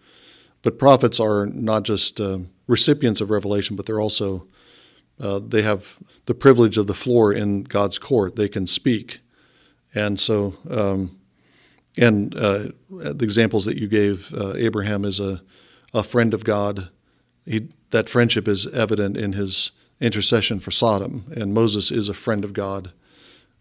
[0.63, 4.49] But prophets are not just uh, recipients of revelation, but they're also
[5.21, 8.37] uh, they have the privilege of the floor in God's court.
[8.37, 9.21] They can speak,
[9.95, 11.19] and so um,
[11.99, 15.43] and uh, the examples that you gave, uh, Abraham is a
[15.93, 16.89] a friend of God.
[17.45, 22.45] He, that friendship is evident in his intercession for Sodom, and Moses is a friend
[22.45, 22.95] of God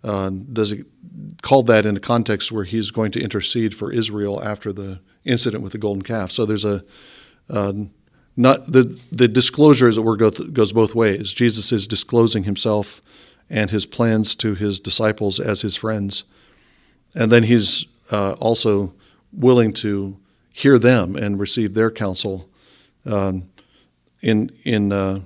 [0.03, 0.83] uh, does he
[1.41, 5.63] call that in a context where he's going to intercede for Israel after the incident
[5.63, 6.31] with the golden calf.
[6.31, 6.83] So there's a
[7.49, 7.73] uh,
[8.35, 11.33] not the the disclosure, as it were, goes both ways.
[11.33, 13.01] Jesus is disclosing himself
[13.49, 16.23] and his plans to his disciples as his friends,
[17.13, 18.93] and then he's uh, also
[19.31, 20.17] willing to
[20.51, 22.49] hear them and receive their counsel.
[23.05, 23.49] Um,
[24.21, 25.19] in in uh,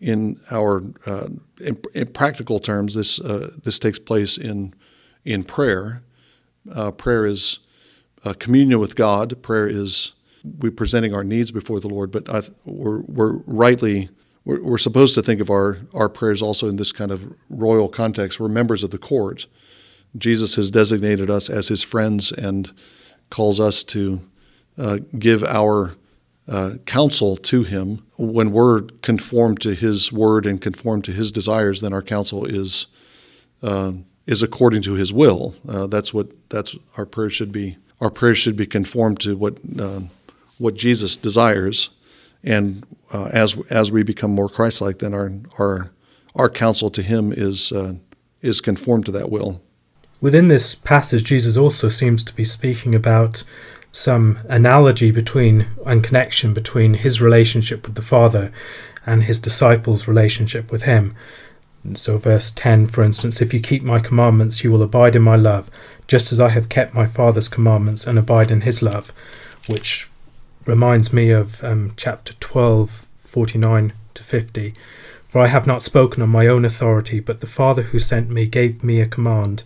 [0.00, 1.28] in our uh,
[1.60, 4.74] in, in, practical terms, this uh, this takes place in
[5.24, 6.02] in prayer.
[6.74, 7.60] Uh, prayer is
[8.24, 9.42] uh, communion with God.
[9.42, 10.12] Prayer is
[10.58, 14.08] we presenting our needs before the Lord, but th- we're, we're rightly
[14.44, 17.88] we're, we're, supposed to think of our, our prayers also in this kind of royal
[17.88, 18.40] context.
[18.40, 19.46] We're members of the court.
[20.16, 22.72] Jesus has designated us as his friends and
[23.28, 24.22] calls us to
[24.78, 25.94] uh, give our
[26.50, 28.04] uh, counsel to him.
[28.18, 32.88] When we're conformed to his word and conformed to his desires, then our counsel is
[33.62, 33.92] uh,
[34.26, 35.54] is according to his will.
[35.68, 37.76] Uh, that's what that's our prayer should be.
[38.00, 40.00] Our prayer should be conformed to what uh,
[40.58, 41.90] what Jesus desires,
[42.42, 45.92] and uh, as as we become more Christ-like, then our our
[46.34, 47.72] our counsel to Him is
[48.42, 49.62] is conformed to that will.
[50.20, 53.44] Within this passage, Jesus also seems to be speaking about
[53.92, 58.52] some analogy between and connection between his relationship with the Father
[59.04, 61.14] and his disciples' relationship with him.
[61.94, 65.36] So, verse 10, for instance, if you keep my commandments, you will abide in my
[65.36, 65.70] love,
[66.06, 69.12] just as I have kept my Father's commandments and abide in his love,
[69.66, 70.08] which
[70.66, 74.74] reminds me of um, chapter 12, 49 to 50.
[75.26, 78.46] For I have not spoken on my own authority, but the Father who sent me
[78.46, 79.62] gave me a command,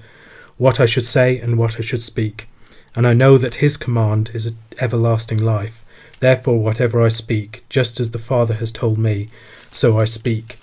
[0.57, 2.49] what I should say and what I should speak
[2.97, 5.85] and I know that his command is everlasting life.
[6.21, 9.29] Therefore, whatever I speak, just as the Father has told me,
[9.71, 10.59] so I speak.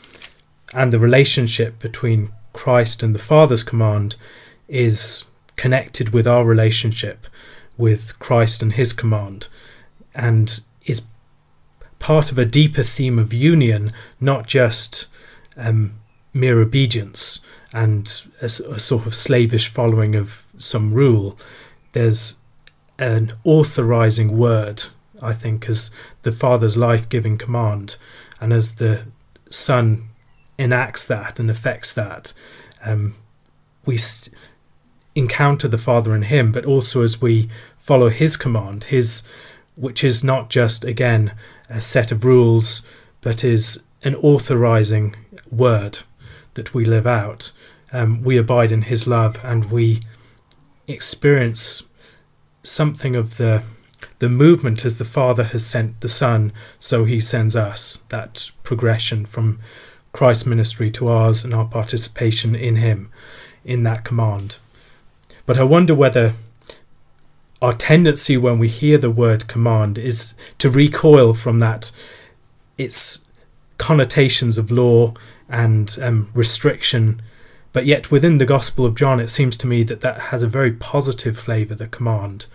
[0.73, 4.15] And the relationship between Christ and the Father's command
[4.67, 5.25] is
[5.57, 7.27] connected with our relationship
[7.77, 9.47] with Christ and his command,
[10.15, 11.03] and is
[11.99, 15.07] part of a deeper theme of union, not just
[15.57, 15.95] um,
[16.33, 21.37] mere obedience and a, a sort of slavish following of some rule
[21.93, 22.39] there's
[22.97, 24.83] an authorizing word,
[25.21, 27.97] I think, as the Father's life giving command.
[28.39, 29.07] And as the
[29.49, 30.09] Son
[30.57, 32.33] enacts that and affects that,
[32.83, 33.15] um,
[33.85, 34.33] we st-
[35.15, 39.27] encounter the Father in Him, but also as we follow His command, His,
[39.75, 41.33] which is not just, again,
[41.69, 42.85] a set of rules,
[43.21, 45.15] but is an authorizing
[45.49, 45.99] word
[46.53, 47.51] that we live out.
[47.93, 50.01] Um, we abide in His love and we
[50.91, 51.83] experience
[52.63, 53.63] something of the
[54.19, 58.03] the movement as the Father has sent the Son, so he sends us.
[58.09, 59.59] That progression from
[60.13, 63.11] Christ's ministry to ours and our participation in him,
[63.65, 64.57] in that command.
[65.45, 66.33] But I wonder whether
[67.61, 71.91] our tendency when we hear the word command is to recoil from that
[72.77, 73.25] its
[73.77, 75.13] connotations of law
[75.49, 77.21] and um, restriction
[77.73, 80.47] but yet, within the Gospel of John, it seems to me that that has a
[80.47, 82.47] very positive flavour, the command.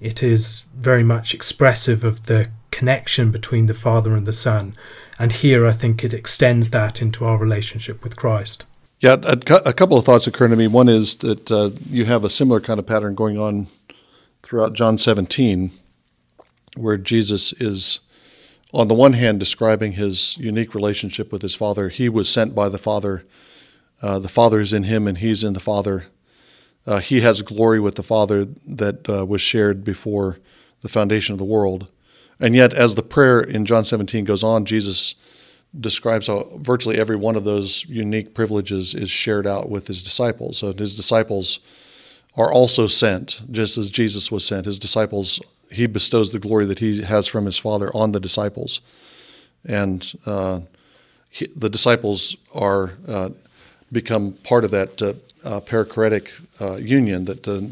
[0.00, 4.74] It is very much expressive of the connection between the Father and the Son.
[5.18, 8.64] And here, I think it extends that into our relationship with Christ.
[9.00, 10.66] Yeah, a, a couple of thoughts occur to me.
[10.66, 13.66] One is that uh, you have a similar kind of pattern going on
[14.42, 15.72] throughout John 17,
[16.76, 18.00] where Jesus is,
[18.72, 21.90] on the one hand, describing his unique relationship with his Father.
[21.90, 23.24] He was sent by the Father
[24.04, 26.04] uh, the Father is in him and he's in the Father.
[26.86, 30.36] Uh, he has glory with the Father that uh, was shared before
[30.82, 31.88] the foundation of the world.
[32.38, 35.14] And yet, as the prayer in John 17 goes on, Jesus
[35.80, 40.58] describes how virtually every one of those unique privileges is shared out with his disciples.
[40.58, 41.60] So his disciples
[42.36, 44.66] are also sent, just as Jesus was sent.
[44.66, 45.40] His disciples,
[45.70, 48.82] he bestows the glory that he has from his Father on the disciples.
[49.66, 50.60] And uh,
[51.30, 53.30] he, the disciples are uh,
[53.94, 56.28] become part of that uh, uh, perichoretic
[56.60, 57.70] uh, union that the,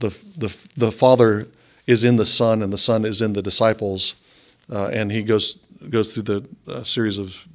[0.00, 1.46] the, the, the Father
[1.86, 4.14] is in the Son and the Son is in the disciples.
[4.70, 5.58] Uh, and he goes,
[5.90, 7.46] goes through the uh, series of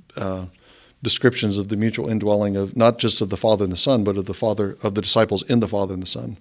[1.04, 4.18] descriptions of the mutual indwelling of not just of the Father and the Son, but
[4.18, 6.38] of the Father, of the disciples in the Father and the Son.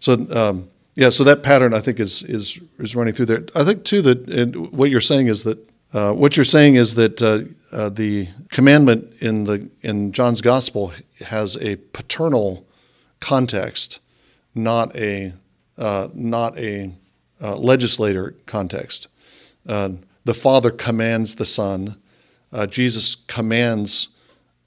[0.00, 3.44] So, um, yeah, so that pattern I think is, is, is running through there.
[3.54, 5.58] I think, too, that what you're saying is that
[5.94, 10.92] uh, what you're saying is that uh, uh, the commandment in the in John's gospel
[11.20, 12.66] has a paternal
[13.20, 14.00] context,
[14.56, 15.32] not a
[15.78, 16.92] uh, not a
[17.40, 19.06] legislator context.
[19.64, 21.96] the Father commands the Son.
[22.70, 24.08] Jesus commands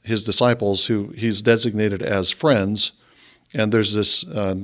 [0.04, 2.94] his disciples, who he's designated as friends,
[3.54, 4.56] and there's this uh,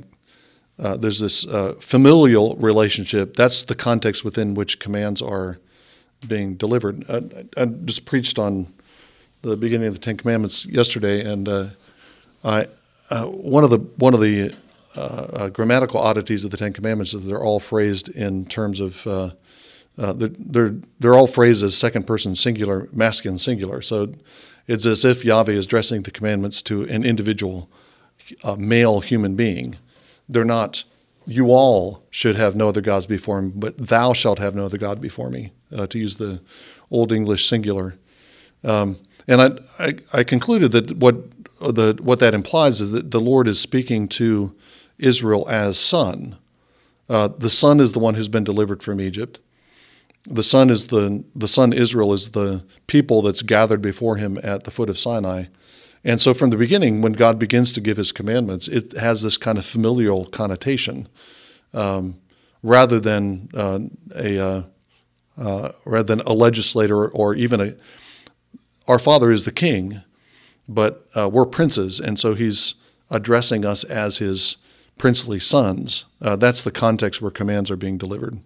[0.77, 3.35] there's this uh, familial relationship.
[3.35, 5.59] That's the context within which commands are
[6.27, 7.03] being delivered.
[7.09, 8.73] I, I, just preached on
[9.41, 11.67] the beginning of the Ten Commandments yesterday, and uh,
[12.43, 12.67] I
[13.09, 14.53] uh, one of the one of the
[14.95, 18.79] uh, uh grammatical oddities of the Ten Commandments is that they're all phrased in terms
[18.79, 19.29] of uh,
[19.97, 23.81] uh, they're, they're they're all phrased as second person singular, masculine singular.
[23.81, 24.13] So
[24.67, 27.69] it's as if Yahweh is addressing the commandments to an individual
[28.57, 29.77] male human being.
[30.29, 30.83] They're not,
[31.25, 34.77] you all should have no other gods before him, but thou shalt have no other
[34.77, 36.41] God before me, uh, to use the
[36.91, 37.95] Old English singular.
[38.63, 38.97] Um,
[39.27, 41.15] and I, I, I, concluded that what,
[41.59, 44.55] the, what that implies is that the Lord is speaking to
[44.97, 46.37] Israel as son.
[47.09, 49.39] Uh, the son is the one who's been delivered from Egypt.
[50.25, 54.63] The son is the the son Israel is the people that's gathered before him at
[54.63, 55.45] the foot of Sinai.
[56.03, 59.37] And so from the beginning, when God begins to give his commandments, it has this
[59.37, 61.07] kind of familial connotation
[61.73, 62.19] um,
[62.61, 63.79] rather than uh,
[64.15, 64.63] a uh,
[65.37, 67.75] uh, rather than a legislator or even a
[68.87, 70.01] our father is the king,
[70.67, 72.75] but uh, we're princes, and so he's
[73.09, 74.57] addressing us as his
[74.97, 76.05] princely sons.
[76.21, 78.39] Uh, that's the context where commands are being delivered.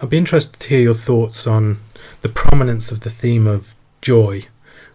[0.00, 1.78] I'd be interested to hear your thoughts on
[2.20, 4.44] the prominence of the theme of joy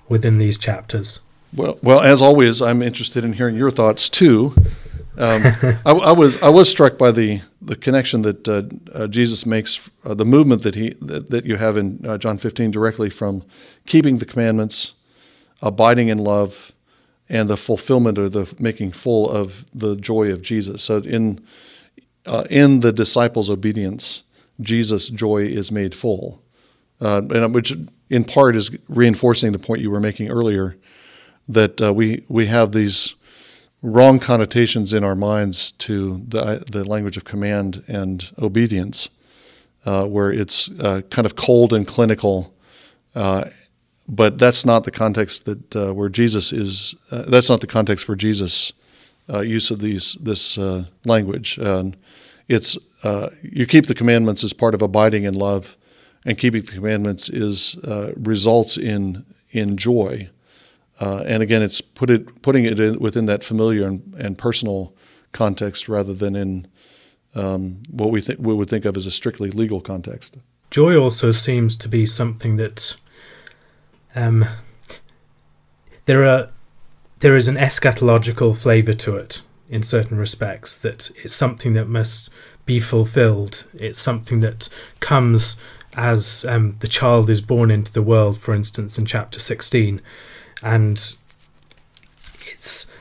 [0.07, 1.21] within these chapters.
[1.55, 4.53] Well, well, as always, I'm interested in hearing your thoughts too.
[5.17, 5.41] Um,
[5.85, 9.89] I, I, was I was struck by the the connection that uh, uh, Jesus makes,
[10.03, 13.43] uh, the movement that he that, that you have in uh, John 15 directly from
[13.85, 14.95] keeping the commandments,
[15.61, 16.73] abiding in love,
[17.29, 20.83] and the fulfillment or the making full of the joy of Jesus.
[20.83, 21.41] So in
[22.25, 24.23] uh, in the disciples' obedience,
[24.59, 26.41] Jesus' joy is made full,
[26.99, 27.73] uh, and which
[28.09, 30.75] in part is reinforcing the point you were making earlier
[31.47, 33.15] that uh, we we have these
[33.81, 39.09] wrong connotations in our minds to the the language of command and obedience,
[39.85, 42.53] uh, where it's uh, kind of cold and clinical
[43.15, 43.45] uh,
[44.07, 46.95] but that's not the context that uh, where Jesus is.
[47.09, 48.73] Uh, that's not the context for Jesus'
[49.33, 51.57] uh, use of these this uh, language.
[52.47, 55.75] it's uh, you keep the commandments as part of abiding in love,
[56.25, 60.29] and keeping the commandments is uh, results in in joy.
[60.99, 64.93] And again, it's put it putting it in, within that familiar and, and, personal
[65.33, 66.67] context rather than in
[67.35, 70.37] um, what we we would think of as a strictly legal context.
[70.71, 72.95] Joy also seems to be something that
[74.15, 74.45] um,
[76.05, 76.49] there are
[77.19, 80.77] there is an eschatological flavour to it in certain respects.
[80.77, 82.29] That it's something that must
[82.65, 83.65] be fulfilled.
[83.73, 84.69] It's something that
[84.99, 85.57] comes
[85.97, 90.01] as um, the child is born into the world, for instance, in chapter sixteen,
[90.65, 91.15] and
[92.51, 92.91] it's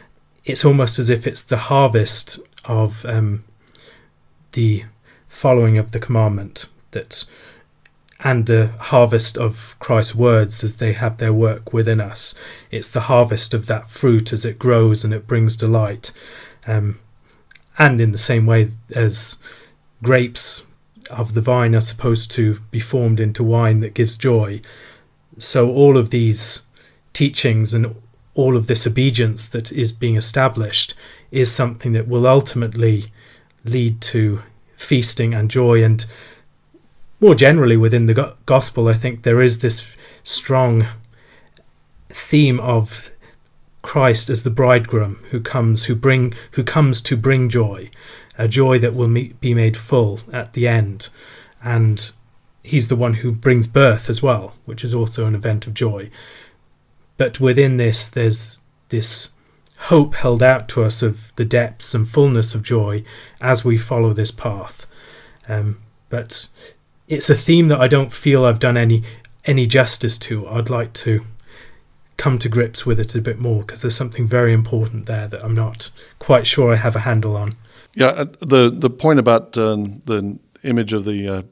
[0.44, 3.42] it's almost as if it's the harvest of um,
[4.52, 4.84] the
[5.26, 7.24] following of the commandment that
[8.20, 12.38] and the harvest of Christ's words as they have their work within us.
[12.70, 16.12] It's the harvest of that fruit as it grows and it brings delight.
[16.66, 17.00] Um,
[17.78, 19.36] and in the same way as
[20.02, 20.66] grapes
[21.10, 24.60] of the vine are supposed to be formed into wine that gives joy,
[25.36, 26.63] so all of these
[27.14, 27.96] teachings and
[28.34, 30.94] all of this obedience that is being established
[31.30, 33.06] is something that will ultimately
[33.64, 34.42] lead to
[34.76, 36.04] feasting and joy and
[37.20, 40.86] more generally within the gospel, I think there is this strong
[42.10, 43.10] theme of
[43.80, 47.90] Christ as the bridegroom who comes who bring who comes to bring joy,
[48.36, 51.08] a joy that will be made full at the end,
[51.62, 52.12] and
[52.62, 56.10] he's the one who brings birth as well, which is also an event of joy.
[57.16, 59.32] But within this, there's this
[59.76, 63.04] hope held out to us of the depths and fullness of joy
[63.40, 64.86] as we follow this path.
[65.48, 66.48] Um, but
[67.08, 69.02] it's a theme that I don't feel I've done any
[69.44, 70.48] any justice to.
[70.48, 71.22] I'd like to
[72.16, 75.44] come to grips with it a bit more because there's something very important there that
[75.44, 77.56] I'm not quite sure I have a handle on.
[77.94, 81.42] Yeah, uh, the the point about um, the image of the uh,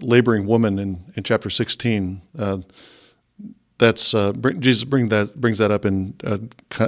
[0.00, 2.22] laboring woman in, in chapter 16.
[2.38, 2.58] Uh,
[3.78, 6.38] that's uh, Jesus bring that brings that up in uh,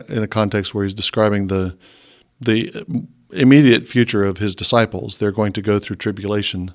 [0.08, 1.76] in a context where he's describing the
[2.40, 5.18] the immediate future of his disciples.
[5.18, 6.72] They're going to go through tribulation,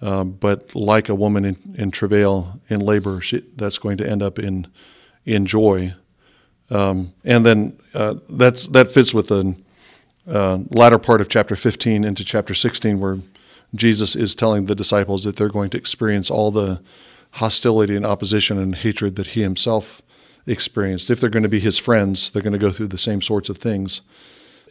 [0.00, 4.22] uh, but like a woman in, in travail in labor, she, that's going to end
[4.22, 4.68] up in
[5.24, 5.94] in joy.
[6.70, 9.56] Um, and then uh, that's that fits with the
[10.26, 13.18] uh, latter part of chapter 15 into chapter 16, where
[13.74, 16.80] Jesus is telling the disciples that they're going to experience all the
[17.36, 20.02] hostility and opposition and hatred that he himself
[20.46, 21.10] experienced.
[21.10, 23.48] If they're going to be his friends, they're going to go through the same sorts
[23.48, 24.00] of things.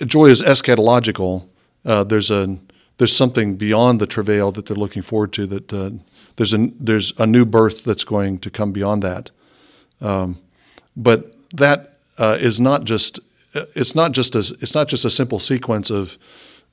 [0.06, 1.48] Joy is eschatological.
[1.86, 2.58] Uh, there's a
[2.98, 5.46] there's something beyond the travail that they're looking forward to.
[5.46, 5.92] That uh,
[6.38, 9.32] there's a there's a new birth that's going to come beyond that.
[10.02, 10.38] Um,
[10.96, 13.20] but that uh, is not just
[13.54, 16.18] it's not just a it's not just a simple sequence of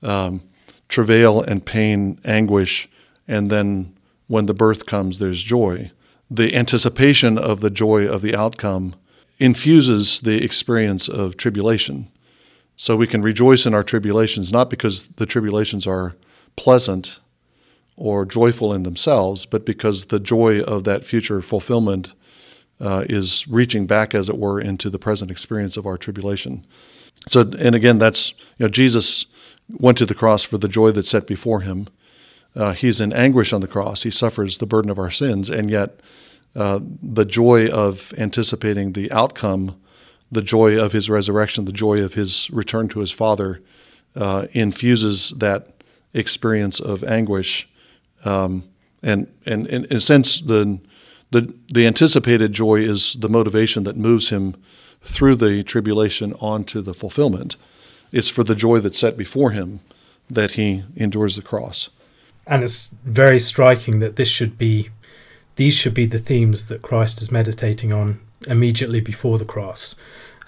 [0.02, 0.42] um,
[0.88, 2.88] travail and pain, anguish,
[3.28, 3.94] and then
[4.32, 5.90] when the birth comes, there's joy.
[6.30, 8.94] The anticipation of the joy of the outcome
[9.38, 12.08] infuses the experience of tribulation.
[12.74, 16.16] So we can rejoice in our tribulations, not because the tribulations are
[16.56, 17.20] pleasant
[17.94, 22.14] or joyful in themselves, but because the joy of that future fulfillment
[22.80, 26.64] uh, is reaching back, as it were, into the present experience of our tribulation.
[27.28, 29.26] So, and again, that's you know Jesus
[29.68, 31.88] went to the cross for the joy that's set before him.
[32.54, 34.02] Uh, he's in anguish on the cross.
[34.02, 36.00] He suffers the burden of our sins, and yet
[36.54, 39.80] uh, the joy of anticipating the outcome,
[40.30, 43.62] the joy of his resurrection, the joy of his return to his Father,
[44.14, 45.82] uh, infuses that
[46.12, 47.68] experience of anguish,
[48.24, 48.64] um,
[49.02, 50.78] and, and, in a sense, the,
[51.30, 54.54] the the anticipated joy is the motivation that moves him
[55.02, 57.56] through the tribulation onto the fulfillment.
[58.12, 59.80] It's for the joy that's set before him
[60.30, 61.88] that he endures the cross.
[62.46, 64.90] And it's very striking that this should be
[65.56, 69.96] these should be the themes that Christ is meditating on immediately before the cross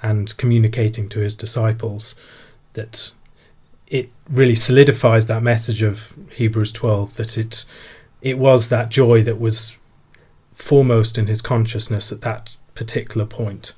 [0.02, 2.14] and communicating to his disciples
[2.72, 3.12] that
[3.86, 7.64] it really solidifies that message of Hebrews 12 that it
[8.22, 9.76] it was that joy that was
[10.52, 13.74] foremost in his consciousness at that particular point.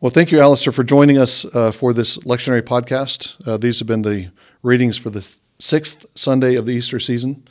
[0.00, 3.36] Well, thank you, Alastair, for joining us uh, for this lectionary podcast.
[3.46, 4.30] Uh, these have been the
[4.62, 7.46] readings for the sixth Sunday of the Easter season.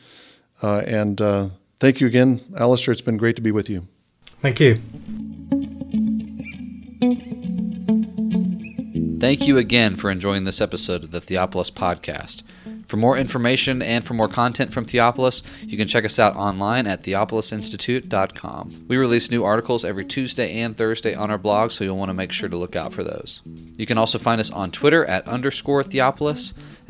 [0.62, 1.49] Uh, and uh,
[1.80, 2.91] thank you again, Alastair.
[2.91, 3.88] It's been great to be with you.
[4.41, 4.82] Thank you.
[9.20, 12.43] Thank you again for enjoying this episode of the Theopolis Podcast.
[12.91, 16.88] For more information and for more content from Theopolis, you can check us out online
[16.88, 18.86] at theopolisinstitute.com.
[18.89, 22.14] We release new articles every Tuesday and Thursday on our blog, so you'll want to
[22.14, 23.41] make sure to look out for those.
[23.78, 26.53] You can also find us on Twitter at underscore Theopolis